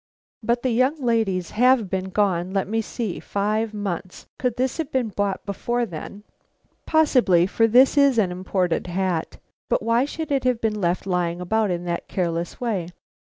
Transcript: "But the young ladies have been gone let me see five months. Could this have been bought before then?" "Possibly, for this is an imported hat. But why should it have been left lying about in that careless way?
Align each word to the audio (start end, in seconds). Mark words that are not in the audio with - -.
"But 0.41 0.63
the 0.63 0.71
young 0.71 0.99
ladies 0.99 1.51
have 1.51 1.87
been 1.87 2.09
gone 2.09 2.53
let 2.53 2.67
me 2.67 2.81
see 2.81 3.19
five 3.19 3.71
months. 3.71 4.25
Could 4.39 4.55
this 4.57 4.77
have 4.77 4.91
been 4.91 5.09
bought 5.09 5.45
before 5.45 5.85
then?" 5.85 6.23
"Possibly, 6.87 7.45
for 7.45 7.67
this 7.67 7.99
is 7.99 8.17
an 8.17 8.31
imported 8.31 8.87
hat. 8.87 9.37
But 9.69 9.83
why 9.83 10.05
should 10.05 10.31
it 10.31 10.43
have 10.43 10.59
been 10.59 10.81
left 10.81 11.05
lying 11.05 11.39
about 11.39 11.69
in 11.69 11.85
that 11.85 12.07
careless 12.07 12.59
way? 12.59 12.87